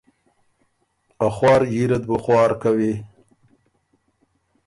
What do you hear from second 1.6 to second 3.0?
حیله ت بُو خوار کوی“